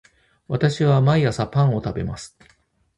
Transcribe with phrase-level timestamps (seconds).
[0.47, 2.35] 私は毎朝パンを食べます